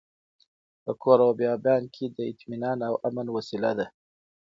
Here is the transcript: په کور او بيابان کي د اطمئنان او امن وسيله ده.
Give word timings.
په 0.83 0.91
کور 1.01 1.19
او 1.25 1.31
بيابان 1.39 1.81
کي 1.95 2.05
د 2.09 2.17
اطمئنان 2.31 2.79
او 2.87 2.93
امن 3.07 3.27
وسيله 3.35 3.71
ده. 3.79 3.87